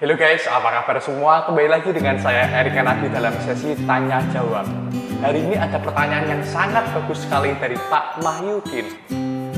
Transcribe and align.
Halo 0.00 0.16
guys, 0.16 0.48
apa 0.48 0.80
kabar 0.80 0.96
semua? 0.96 1.44
Kembali 1.44 1.68
lagi 1.68 1.92
dengan 1.92 2.16
saya 2.16 2.48
Erik 2.56 2.72
Nadi 2.72 3.12
dalam 3.12 3.36
sesi 3.44 3.76
Tanya 3.84 4.24
Jawab. 4.32 4.64
Hari 5.20 5.44
ini 5.44 5.60
ada 5.60 5.76
pertanyaan 5.76 6.24
yang 6.24 6.40
sangat 6.40 6.88
bagus 6.96 7.28
sekali 7.28 7.52
dari 7.60 7.76
Pak 7.76 8.24
Mahyudin. 8.24 8.96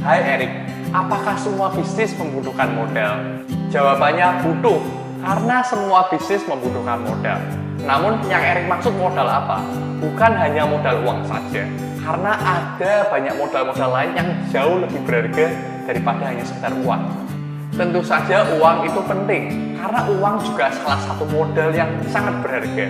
Hai 0.03 0.19
Erik, 0.19 0.51
apakah 0.91 1.39
semua 1.39 1.71
bisnis 1.71 2.11
membutuhkan 2.19 2.75
modal? 2.75 3.23
Jawabannya 3.71 4.43
butuh, 4.43 4.83
karena 5.23 5.63
semua 5.63 6.11
bisnis 6.11 6.43
membutuhkan 6.51 7.07
modal. 7.07 7.39
Namun 7.87 8.19
yang 8.27 8.43
Erik 8.43 8.67
maksud 8.67 8.99
modal 8.99 9.31
apa? 9.31 9.63
Bukan 10.03 10.33
hanya 10.43 10.67
modal 10.67 11.07
uang 11.07 11.23
saja, 11.23 11.63
karena 12.03 12.35
ada 12.35 13.07
banyak 13.15 13.35
modal-modal 13.39 13.95
lain 13.95 14.11
yang 14.19 14.29
jauh 14.51 14.83
lebih 14.83 15.07
berharga 15.07 15.55
daripada 15.87 16.35
hanya 16.35 16.43
sekedar 16.43 16.75
uang. 16.83 17.31
Tentu 17.73 18.05
saja 18.05 18.45
uang 18.61 18.85
itu 18.85 19.01
penting, 19.09 19.73
karena 19.81 20.05
uang 20.05 20.45
juga 20.45 20.69
salah 20.77 21.01
satu 21.09 21.25
modal 21.25 21.73
yang 21.73 21.89
sangat 22.05 22.45
berharga. 22.45 22.85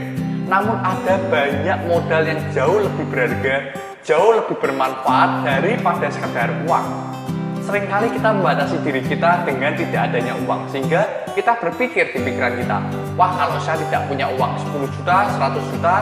Namun 0.51 0.75
ada 0.83 1.23
banyak 1.31 1.79
modal 1.87 2.23
yang 2.27 2.43
jauh 2.51 2.83
lebih 2.83 3.07
berharga, 3.07 3.79
jauh 4.03 4.35
lebih 4.43 4.59
bermanfaat 4.59 5.47
daripada 5.47 6.11
sekedar 6.11 6.51
uang. 6.67 6.83
Seringkali 7.63 8.11
kita 8.11 8.35
membatasi 8.35 8.83
diri 8.83 9.07
kita 9.07 9.47
dengan 9.47 9.71
tidak 9.79 10.11
adanya 10.11 10.35
uang, 10.51 10.67
sehingga 10.67 11.31
kita 11.39 11.63
berpikir 11.63 12.11
di 12.11 12.19
pikiran 12.19 12.59
kita, 12.59 12.83
wah 13.15 13.31
kalau 13.39 13.63
saya 13.63 13.79
tidak 13.87 14.03
punya 14.11 14.27
uang 14.35 14.59
10 14.67 14.91
juta, 14.99 15.31
100 15.31 15.63
juta, 15.79 15.95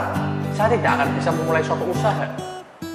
saya 0.56 0.72
tidak 0.72 0.90
akan 0.96 1.08
bisa 1.20 1.28
memulai 1.36 1.60
suatu 1.60 1.84
usaha. 1.84 2.26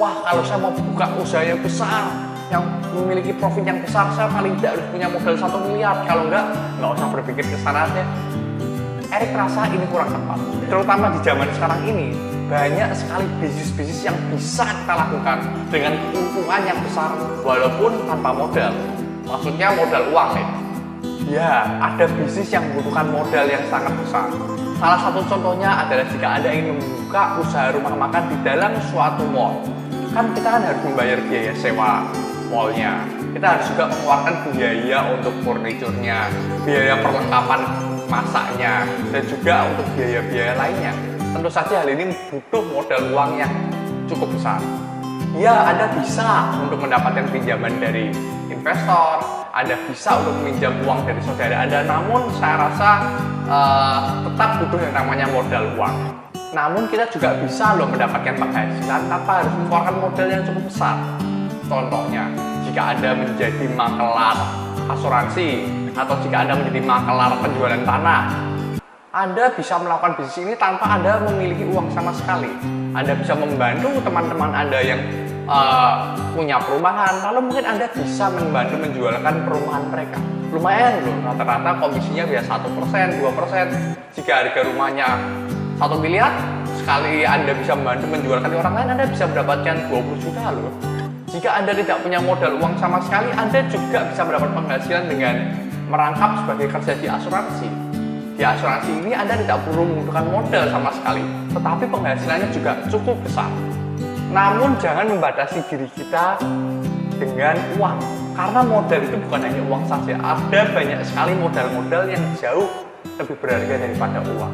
Wah 0.01 0.17
kalau 0.25 0.41
saya 0.41 0.57
mau 0.65 0.73
buka 0.73 1.13
usaha 1.21 1.45
yang 1.45 1.61
besar, 1.61 2.09
yang 2.53 2.63
memiliki 2.93 3.33
profit 3.41 3.65
yang 3.65 3.81
besar 3.81 4.05
saya 4.13 4.29
paling 4.29 4.53
tidak 4.61 4.77
harus 4.77 4.85
punya 4.93 5.07
modal 5.09 5.35
satu 5.37 5.57
miliar. 5.65 5.95
Kalau 6.05 6.29
enggak 6.29 6.45
nggak 6.77 6.91
usah 6.93 7.07
berpikir 7.09 7.43
ke 7.45 7.57
sana 7.61 7.89
aja. 7.89 8.03
Erik 9.09 9.31
rasa 9.33 9.69
ini 9.71 9.85
kurang 9.89 10.11
tepat. 10.11 10.39
Terutama 10.67 11.05
di 11.13 11.19
zaman 11.23 11.47
sekarang 11.55 11.81
ini 11.87 12.07
banyak 12.45 12.89
sekali 12.93 13.25
bisnis-bisnis 13.41 14.05
yang 14.05 14.17
bisa 14.29 14.65
kita 14.65 14.93
lakukan 14.93 15.37
dengan 15.73 15.93
keuntungan 16.13 16.61
yang 16.67 16.79
besar 16.85 17.09
walaupun 17.41 17.91
tanpa 18.05 18.29
modal. 18.35 18.73
Maksudnya 19.25 19.67
modal 19.73 20.03
uang 20.13 20.31
ya. 20.37 20.47
Ya 21.25 21.51
ada 21.81 22.05
bisnis 22.05 22.53
yang 22.53 22.69
membutuhkan 22.69 23.09
modal 23.09 23.45
yang 23.49 23.65
sangat 23.73 23.93
besar. 23.97 24.29
Salah 24.77 24.99
satu 25.01 25.25
contohnya 25.25 25.87
adalah 25.87 26.05
jika 26.11 26.27
Anda 26.37 26.49
ingin 26.53 26.77
membuka 26.77 27.41
usaha 27.41 27.73
rumah 27.73 27.95
makan 27.97 28.29
di 28.29 28.37
dalam 28.45 28.77
suatu 28.93 29.25
mall. 29.25 29.65
Kan 30.13 30.29
kita 30.37 30.47
kan 30.47 30.61
harus 30.61 30.81
membayar 30.85 31.17
biaya 31.25 31.53
sewa 31.57 32.05
mallnya. 32.55 33.03
Kita 33.35 33.45
harus 33.59 33.65
juga 33.67 33.83
mengeluarkan 33.91 34.35
biaya 34.55 34.99
untuk 35.11 35.33
furniturnya 35.43 36.19
biaya 36.63 36.95
perlengkapan 37.03 37.61
masaknya 38.07 38.73
dan 39.11 39.23
juga 39.27 39.55
untuk 39.75 39.85
biaya-biaya 39.99 40.53
lainnya. 40.55 40.93
Tentu 41.35 41.49
saja 41.51 41.83
hal 41.83 41.89
ini 41.91 42.15
butuh 42.31 42.63
modal 42.71 43.11
uang 43.11 43.31
yang 43.35 43.51
cukup 44.07 44.31
besar. 44.31 44.63
Ya 45.35 45.67
Anda 45.67 45.91
bisa 45.99 46.55
untuk 46.63 46.79
mendapatkan 46.79 47.27
pinjaman 47.27 47.75
dari 47.83 48.07
investor 48.47 49.19
Anda 49.51 49.75
bisa 49.91 50.15
untuk 50.23 50.31
meminjam 50.39 50.71
uang 50.87 51.03
dari 51.03 51.19
saudara 51.19 51.67
Anda 51.67 51.83
namun 51.83 52.31
saya 52.39 52.55
rasa 52.71 52.89
uh, 53.51 53.99
tetap 54.31 54.63
butuh 54.63 54.79
yang 54.79 54.95
namanya 54.95 55.27
modal 55.27 55.75
uang. 55.75 55.95
Namun 56.55 56.87
kita 56.87 57.11
juga 57.11 57.35
bisa 57.43 57.75
loh 57.75 57.83
mendapatkan 57.91 58.31
penghasilan 58.31 59.11
tanpa 59.11 59.43
harus 59.43 59.51
mengeluarkan 59.59 59.95
modal 59.99 60.27
yang 60.31 60.43
cukup 60.47 60.63
besar 60.71 60.95
Contohnya, 61.65 62.29
jika 62.61 62.93
Anda 62.93 63.17
menjadi 63.17 63.65
makelar 63.73 64.37
asuransi 64.85 65.65
atau 65.97 66.13
jika 66.21 66.45
Anda 66.45 66.53
menjadi 66.61 66.81
makelar 66.85 67.41
penjualan 67.41 67.81
tanah, 67.81 68.21
Anda 69.09 69.49
bisa 69.49 69.81
melakukan 69.81 70.13
bisnis 70.21 70.45
ini 70.45 70.53
tanpa 70.53 70.93
Anda 70.93 71.25
memiliki 71.25 71.65
uang 71.65 71.89
sama 71.89 72.13
sekali. 72.13 72.53
Anda 72.93 73.17
bisa 73.17 73.33
membantu 73.33 73.97
teman-teman 73.97 74.51
Anda 74.53 74.77
yang 74.77 75.01
uh, 75.49 76.13
punya 76.37 76.61
perumahan, 76.61 77.33
lalu 77.33 77.49
mungkin 77.49 77.65
Anda 77.65 77.89
bisa 77.89 78.29
membantu 78.29 78.75
menjualkan 78.85 79.33
perumahan 79.49 79.83
mereka. 79.89 80.21
Lumayan 80.53 81.01
loh, 81.01 81.33
rata-rata 81.33 81.81
komisinya 81.81 82.29
biasa 82.29 82.61
satu 82.61 82.69
persen, 82.77 83.05
dua 83.17 83.31
persen. 83.33 83.65
Jika 84.13 84.31
harga 84.45 84.61
rumahnya 84.69 85.07
satu 85.81 85.97
miliar, 85.97 86.29
sekali 86.77 87.25
Anda 87.25 87.57
bisa 87.57 87.73
membantu 87.73 88.05
menjualkan 88.13 88.53
orang 88.53 88.73
lain, 88.77 88.89
Anda 88.93 89.05
bisa 89.09 89.25
mendapatkan 89.25 89.75
20 89.89 90.21
juta 90.21 90.53
loh. 90.53 90.94
Jika 91.35 91.51
Anda 91.51 91.75
tidak 91.75 91.99
punya 91.99 92.15
modal 92.23 92.55
uang 92.63 92.79
sama 92.79 92.95
sekali, 93.03 93.27
Anda 93.35 93.59
juga 93.67 94.07
bisa 94.07 94.23
mendapat 94.23 94.55
penghasilan 94.55 95.03
dengan 95.11 95.35
merangkap 95.91 96.31
sebagai 96.39 96.71
kerja 96.71 96.93
di 96.95 97.07
asuransi. 97.11 97.67
Di 98.39 98.43
asuransi 98.47 99.03
ini 99.03 99.11
Anda 99.11 99.35
tidak 99.43 99.67
perlu 99.67 99.83
membutuhkan 99.83 100.31
modal 100.31 100.63
sama 100.71 100.95
sekali, 100.95 101.27
tetapi 101.51 101.83
penghasilannya 101.91 102.49
juga 102.55 102.71
cukup 102.87 103.19
besar. 103.27 103.51
Namun 104.31 104.79
jangan 104.79 105.11
membatasi 105.11 105.59
diri 105.67 105.91
kita 105.91 106.39
dengan 107.19 107.59
uang, 107.83 107.99
karena 108.31 108.61
modal 108.63 108.99
itu 109.03 109.17
bukan 109.27 109.39
hanya 109.43 109.61
uang 109.67 109.83
saja. 109.91 110.15
Ada 110.15 110.61
banyak 110.71 110.99
sekali 111.03 111.35
modal-modal 111.35 112.15
yang 112.15 112.23
jauh 112.39 112.71
lebih 113.19 113.35
berharga 113.43 113.75
daripada 113.83 114.23
uang. 114.23 114.53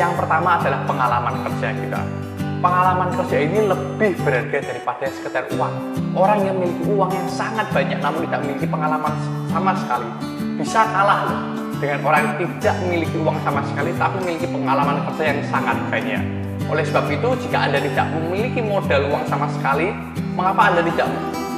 Yang 0.00 0.12
pertama 0.24 0.56
adalah 0.56 0.80
pengalaman 0.88 1.36
kerja 1.44 1.68
kita 1.76 2.00
pengalaman 2.64 3.12
kerja 3.12 3.36
ini 3.44 3.58
lebih 3.68 4.16
berharga 4.24 4.58
daripada 4.64 5.04
sekedar 5.12 5.44
uang. 5.52 5.74
Orang 6.16 6.48
yang 6.48 6.56
memiliki 6.56 6.84
uang 6.88 7.12
yang 7.12 7.28
sangat 7.28 7.68
banyak 7.68 8.00
namun 8.00 8.24
tidak 8.24 8.40
memiliki 8.40 8.66
pengalaman 8.72 9.12
sama 9.52 9.76
sekali 9.76 10.08
bisa 10.56 10.80
kalah 10.88 11.28
dengan 11.76 12.00
orang 12.08 12.20
yang 12.24 12.34
tidak 12.56 12.76
memiliki 12.80 13.16
uang 13.20 13.36
sama 13.44 13.60
sekali 13.68 13.92
tapi 14.00 14.16
memiliki 14.24 14.48
pengalaman 14.48 14.96
kerja 15.12 15.24
yang 15.36 15.40
sangat 15.52 15.76
banyak. 15.92 16.22
Oleh 16.64 16.80
sebab 16.88 17.04
itu, 17.12 17.28
jika 17.44 17.68
Anda 17.68 17.76
tidak 17.84 18.08
memiliki 18.16 18.64
modal 18.64 19.12
uang 19.12 19.28
sama 19.28 19.44
sekali, 19.52 19.92
mengapa 20.32 20.72
Anda 20.72 20.80
tidak 20.88 21.08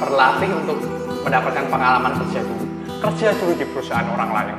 berlatih 0.03 0.51
untuk 0.51 0.77
mendapatkan 1.23 1.65
pengalaman 1.71 2.11
kerja 2.19 2.43
dulu? 2.43 2.65
Kerja 2.99 3.27
dulu 3.39 3.51
di 3.55 3.65
perusahaan 3.71 4.07
orang 4.11 4.29
lain. 4.35 4.55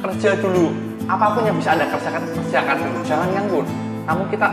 Kerja 0.00 0.30
dulu, 0.40 0.72
apa 1.04 1.36
pun 1.36 1.44
yang 1.44 1.60
bisa 1.60 1.76
Anda 1.76 1.84
kerjakan, 1.92 2.24
kerjakan 2.24 2.76
dulu. 2.80 2.98
Jangan 3.04 3.28
nganggur. 3.36 3.66
Namun 4.08 4.26
kita 4.32 4.48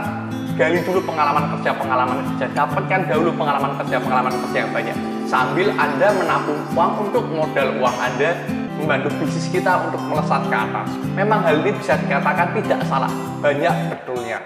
gali 0.56 0.78
dulu 0.82 1.00
pengalaman 1.04 1.54
kerja 1.56 1.70
pengalaman 1.74 2.18
kerja. 2.32 2.46
Dapatkan 2.54 3.00
dahulu 3.06 3.30
pengalaman 3.34 3.72
kerja 3.82 3.96
pengalaman 4.02 4.34
kerja 4.46 4.58
yang 4.66 4.72
banyak. 4.72 4.96
Sambil 5.30 5.68
anda 5.74 6.08
menabung 6.14 6.60
uang 6.74 6.92
untuk 7.06 7.24
modal 7.30 7.68
uang 7.78 7.96
anda 8.00 8.34
membantu 8.80 9.12
bisnis 9.20 9.46
kita 9.52 9.86
untuk 9.86 10.00
melesat 10.08 10.42
ke 10.48 10.56
atas. 10.56 10.88
Memang 11.12 11.44
hal 11.44 11.60
ini 11.60 11.70
bisa 11.76 11.94
dikatakan 12.00 12.56
tidak 12.56 12.80
salah. 12.88 13.12
Banyak 13.44 13.74
betulnya. 13.92 14.38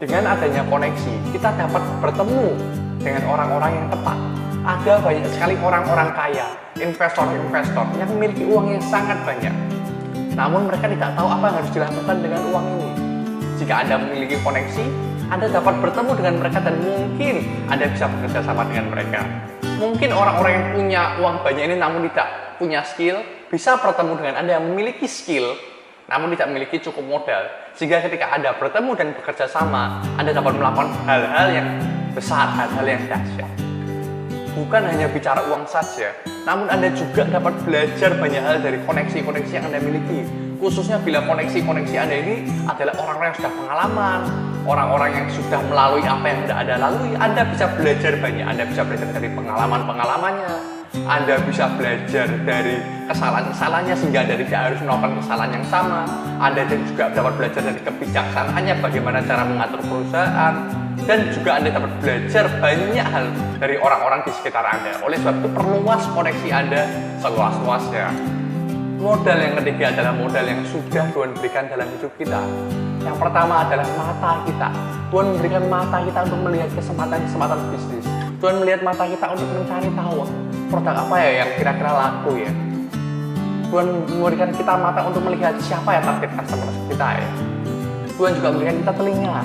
Dengan 0.00 0.34
adanya 0.34 0.62
koneksi 0.66 1.12
kita 1.30 1.54
dapat 1.54 1.82
bertemu 2.02 2.44
dengan 2.98 3.22
orang-orang 3.30 3.72
yang 3.78 3.88
tepat. 3.92 4.18
Ada 4.64 4.96
banyak 5.04 5.28
sekali 5.28 5.54
orang-orang 5.60 6.08
kaya 6.16 6.48
investor-investor 6.80 7.84
yang 8.00 8.08
memiliki 8.16 8.48
uang 8.48 8.72
yang 8.72 8.80
sangat 8.80 9.20
banyak. 9.28 9.52
Namun 10.34 10.66
mereka 10.66 10.90
tidak 10.90 11.14
tahu 11.14 11.28
apa 11.30 11.44
yang 11.46 11.56
harus 11.62 11.70
dilakukan 11.70 12.16
dengan 12.18 12.40
uang 12.50 12.66
ini. 12.74 12.90
Jika 13.54 13.86
Anda 13.86 13.96
memiliki 14.02 14.36
koneksi, 14.42 14.84
anda 15.32 15.48
dapat 15.48 15.80
bertemu 15.80 16.10
dengan 16.20 16.34
mereka 16.36 16.58
dan 16.60 16.76
mungkin 16.84 17.34
Anda 17.72 17.88
bisa 17.88 18.04
bekerja 18.12 18.44
sama 18.44 18.68
dengan 18.68 18.92
mereka. 18.92 19.24
Mungkin 19.80 20.12
orang-orang 20.12 20.52
yang 20.52 20.66
punya 20.76 21.02
uang 21.16 21.36
banyak 21.40 21.64
ini 21.64 21.76
namun 21.80 22.04
tidak 22.12 22.28
punya 22.60 22.84
skill, 22.84 23.24
bisa 23.48 23.80
bertemu 23.80 24.20
dengan 24.20 24.34
Anda 24.44 24.60
yang 24.60 24.64
memiliki 24.68 25.08
skill, 25.08 25.56
namun 26.12 26.36
tidak 26.36 26.52
memiliki 26.52 26.76
cukup 26.84 27.04
modal. 27.08 27.42
Sehingga 27.72 28.04
ketika 28.04 28.36
Anda 28.36 28.52
bertemu 28.52 28.90
dan 29.00 29.08
bekerja 29.16 29.48
sama, 29.48 30.04
Anda 30.20 30.36
dapat 30.36 30.60
melakukan 30.60 30.92
hal-hal 31.08 31.48
yang 31.50 31.68
besar, 32.12 32.52
hal-hal 32.52 32.84
yang 32.84 33.02
dahsyat. 33.08 33.50
Bukan 34.54 34.82
hanya 34.86 35.10
bicara 35.10 35.42
uang 35.50 35.66
saja, 35.66 36.14
namun 36.46 36.70
Anda 36.70 36.92
juga 36.94 37.26
dapat 37.26 37.58
belajar 37.64 38.14
banyak 38.20 38.42
hal 38.44 38.62
dari 38.62 38.78
koneksi-koneksi 38.86 39.52
yang 39.56 39.66
Anda 39.72 39.80
miliki. 39.82 40.28
Khususnya 40.62 41.02
bila 41.02 41.26
koneksi-koneksi 41.26 41.96
Anda 41.98 42.16
ini 42.22 42.36
adalah 42.70 42.94
orang-orang 43.02 43.34
yang 43.34 43.38
sudah 43.42 43.52
pengalaman, 43.58 44.20
orang-orang 44.64 45.10
yang 45.12 45.28
sudah 45.28 45.60
melalui 45.68 46.02
apa 46.04 46.24
yang 46.24 46.38
sudah 46.44 46.56
Anda 46.64 46.74
lalui, 46.80 47.12
Anda 47.16 47.42
bisa 47.48 47.64
belajar 47.76 48.12
banyak. 48.18 48.44
Anda 48.44 48.64
bisa 48.64 48.82
belajar 48.84 49.08
dari 49.12 49.28
pengalaman-pengalamannya, 49.32 50.52
Anda 51.04 51.34
bisa 51.44 51.64
belajar 51.76 52.26
dari 52.48 52.76
kesalahan-kesalahannya 53.08 53.94
sehingga 53.94 54.20
Anda 54.24 54.34
tidak 54.40 54.60
harus 54.72 54.80
melakukan 54.80 55.12
kesalahan 55.20 55.50
yang 55.52 55.66
sama. 55.68 56.00
Anda 56.40 56.62
juga 56.68 57.04
dapat 57.12 57.32
belajar 57.36 57.62
dari 57.62 57.80
kebijaksanaannya, 57.84 58.74
bagaimana 58.80 59.18
cara 59.22 59.42
mengatur 59.44 59.80
perusahaan, 59.84 60.54
dan 61.04 61.18
juga 61.28 61.50
Anda 61.60 61.68
dapat 61.68 61.92
belajar 62.00 62.44
banyak 62.58 63.06
hal 63.06 63.24
dari 63.60 63.76
orang-orang 63.76 64.20
di 64.24 64.32
sekitar 64.32 64.64
Anda. 64.64 64.96
Oleh 65.04 65.20
sebab 65.20 65.34
itu 65.44 65.48
perluas 65.52 66.02
koneksi 66.16 66.48
Anda 66.48 66.82
seluas-luasnya. 67.20 68.08
Modal 69.04 69.36
yang 69.36 69.54
ketiga 69.60 69.92
adalah 69.92 70.16
modal 70.16 70.46
yang 70.48 70.64
sudah 70.64 71.04
Tuhan 71.12 71.36
berikan 71.36 71.68
dalam 71.68 71.84
hidup 71.92 72.08
kita. 72.16 72.40
Yang 73.04 73.16
pertama 73.20 73.54
adalah 73.68 73.84
mata 74.00 74.32
kita. 74.48 74.68
Tuhan 75.12 75.26
memberikan 75.36 75.64
mata 75.68 76.00
kita 76.00 76.18
untuk 76.24 76.40
melihat 76.40 76.70
kesempatan-kesempatan 76.72 77.58
bisnis. 77.70 78.04
Tuhan 78.40 78.54
melihat 78.64 78.80
mata 78.80 79.04
kita 79.04 79.26
untuk 79.28 79.48
mencari 79.52 79.88
tahu 79.92 80.24
produk 80.72 80.94
apa 81.06 81.16
ya 81.20 81.30
yang 81.44 81.50
kira-kira 81.60 81.92
laku 81.92 82.32
ya. 82.40 82.52
Tuhan 83.68 83.86
memberikan 84.08 84.50
kita 84.56 84.72
mata 84.80 85.00
untuk 85.04 85.22
melihat 85.22 85.52
siapa 85.60 85.90
ya 85.92 86.00
target 86.00 86.30
customer 86.32 86.68
kita 86.88 87.08
ya. 87.20 87.28
Tuhan 88.16 88.32
juga 88.40 88.48
memberikan 88.56 88.76
kita 88.80 88.92
telinga. 88.96 89.40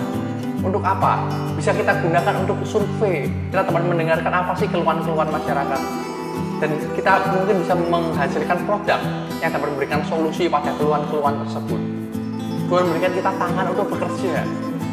Untuk 0.59 0.83
apa? 0.83 1.23
Bisa 1.55 1.71
kita 1.71 1.99
gunakan 2.03 2.33
untuk 2.43 2.57
survei. 2.67 3.31
Kita 3.51 3.63
teman 3.63 3.83
mendengarkan 3.87 4.33
apa 4.33 4.51
sih 4.55 4.67
keluhan-keluhan 4.67 5.31
masyarakat. 5.31 5.81
Dan 6.59 6.69
kita 6.95 7.11
mungkin 7.31 7.55
bisa 7.63 7.73
menghasilkan 7.75 8.57
produk 8.67 8.99
yang 9.39 9.51
dapat 9.55 9.67
memberikan 9.71 10.03
solusi 10.03 10.51
pada 10.51 10.75
keluhan-keluhan 10.75 11.39
tersebut. 11.47 11.79
Tuhan 12.69 12.85
memberikan 12.85 13.13
kita 13.17 13.31
tangan 13.33 13.65
untuk 13.73 13.97
bekerja, 13.97 14.45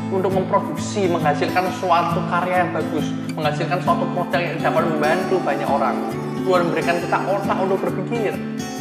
untuk 0.08 0.32
memproduksi, 0.32 1.12
menghasilkan 1.12 1.68
suatu 1.76 2.24
karya 2.32 2.64
yang 2.64 2.72
bagus, 2.72 3.12
menghasilkan 3.36 3.84
suatu 3.84 4.08
produk 4.16 4.40
yang 4.40 4.56
dapat 4.64 4.82
membantu 4.88 5.36
banyak 5.44 5.68
orang. 5.68 5.96
Tuhan 6.40 6.72
memberikan 6.72 6.96
kita 7.04 7.18
otak 7.20 7.56
untuk 7.60 7.78
berpikir. 7.84 8.32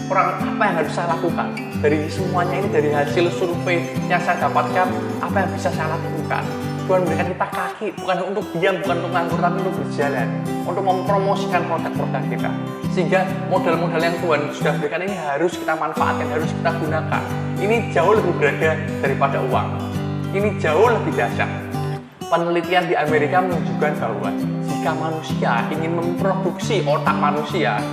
Orang 0.07 0.39
apa 0.39 0.63
yang 0.63 0.75
harus 0.80 0.94
saya 0.95 1.12
lakukan? 1.12 1.59
Dari 1.83 2.07
semuanya 2.07 2.56
ini, 2.56 2.69
dari 2.71 2.89
hasil 2.95 3.36
survei 3.36 3.83
yang 4.07 4.21
saya 4.24 4.47
dapatkan, 4.47 4.88
apa 5.19 5.44
yang 5.44 5.50
bisa 5.51 5.68
saya 5.75 5.92
lakukan? 5.92 6.44
Tuhan 6.88 7.00
memberikan 7.03 7.27
kita 7.36 7.47
kaki, 7.51 7.88
bukan 8.00 8.18
untuk 8.31 8.45
diam, 8.56 8.75
bukan 8.80 8.95
untuk 9.03 9.12
nganggur, 9.12 9.39
tapi 9.44 9.57
untuk 9.59 9.75
berjalan, 9.83 10.27
untuk 10.63 10.83
mempromosikan 10.88 11.62
produk-produk 11.68 12.24
kita. 12.31 12.51
Sehingga 12.95 13.27
modal-modal 13.51 14.00
yang 14.00 14.15
Tuhan 14.24 14.56
sudah 14.56 14.71
berikan 14.80 15.03
ini 15.03 15.19
harus 15.19 15.59
kita 15.59 15.75
manfaatkan, 15.75 16.31
harus 16.31 16.47
kita 16.47 16.71
gunakan. 16.80 17.24
Ini 17.59 17.92
jauh 17.92 18.15
lebih 18.15 18.31
berharga 18.39 18.71
daripada 19.03 19.44
uang. 19.51 19.68
Ini 20.31 20.56
jauh 20.63 20.88
lebih 20.88 21.12
dahsyat. 21.12 21.51
Penelitian 22.31 22.88
di 22.88 22.95
Amerika 22.95 23.44
menunjukkan 23.44 23.92
bahwa 24.00 24.31
jika 24.63 24.92
manusia 24.95 25.51
ingin 25.75 25.92
memproduksi 25.92 26.88
otak 26.88 27.19
manusia 27.19 27.83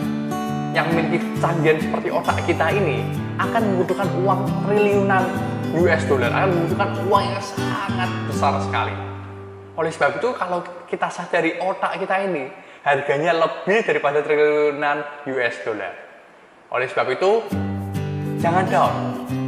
yang 0.71 0.87
memiliki 0.95 1.19
canggihan 1.43 1.83
seperti 1.83 2.09
otak 2.15 2.39
kita 2.47 2.71
ini 2.71 3.03
akan 3.43 3.75
membutuhkan 3.75 4.07
uang 4.23 4.47
triliunan 4.71 5.27
US 5.83 6.03
dollar, 6.07 6.31
akan 6.31 6.49
membutuhkan 6.55 6.91
uang 7.11 7.25
yang 7.27 7.43
sangat 7.43 8.11
besar 8.31 8.55
sekali. 8.63 8.95
Oleh 9.75 9.91
sebab 9.91 10.23
itu, 10.23 10.31
kalau 10.39 10.63
kita 10.87 11.11
sadari 11.11 11.59
otak 11.59 11.99
kita 11.99 12.23
ini 12.23 12.62
harganya 12.83 13.33
lebih 13.39 13.87
daripada 13.87 14.19
triliunan 14.27 15.07
US 15.31 15.57
dollar. 15.63 15.95
Oleh 16.75 16.91
sebab 16.91 17.15
itu, 17.15 17.47
jangan 18.43 18.67
down, 18.67 18.95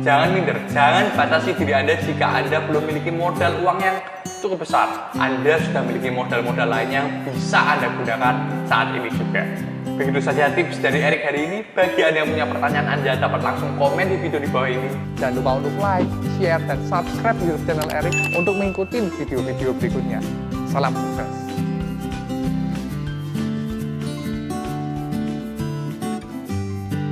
jangan 0.07 0.29
minder, 0.31 0.59
jangan 0.71 1.11
batasi 1.19 1.51
diri 1.59 1.75
Anda 1.75 1.99
jika 1.99 2.31
Anda 2.31 2.63
belum 2.63 2.87
memiliki 2.87 3.11
modal 3.11 3.59
uang 3.67 3.79
yang 3.83 3.99
cukup 4.39 4.63
besar. 4.63 5.11
Anda 5.19 5.59
sudah 5.67 5.83
memiliki 5.83 6.15
modal-modal 6.15 6.69
lain 6.71 6.91
yang 6.95 7.07
bisa 7.27 7.59
Anda 7.59 7.91
gunakan 7.91 8.35
saat 8.71 8.95
ini 8.95 9.11
juga. 9.11 9.43
Begitu 9.95 10.21
saja 10.27 10.51
tips 10.55 10.79
dari 10.83 11.03
Erik 11.03 11.23
hari 11.27 11.41
ini. 11.47 11.59
Bagi 11.75 12.03
Anda 12.07 12.23
yang 12.23 12.31
punya 12.31 12.47
pertanyaan, 12.51 12.87
Anda 12.99 13.19
dapat 13.19 13.41
langsung 13.43 13.71
komen 13.79 14.15
di 14.15 14.17
video 14.23 14.39
di 14.43 14.51
bawah 14.51 14.71
ini. 14.71 14.91
Jangan 15.19 15.35
lupa 15.43 15.51
untuk 15.59 15.75
like, 15.83 16.11
share, 16.39 16.63
dan 16.71 16.79
subscribe 16.87 17.39
YouTube 17.43 17.63
channel 17.67 17.89
Erik 17.91 18.15
untuk 18.35 18.55
mengikuti 18.59 19.03
video-video 19.19 19.75
berikutnya. 19.75 20.23
Salam 20.71 20.95
sukses. 20.95 21.44